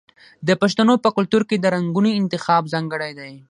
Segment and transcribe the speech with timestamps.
[0.47, 3.33] د پښتنو په کلتور کې د رنګونو انتخاب ځانګړی دی.